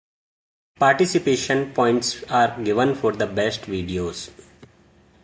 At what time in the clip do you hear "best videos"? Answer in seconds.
3.27-4.31